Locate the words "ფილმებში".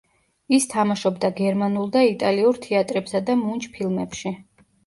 3.77-4.35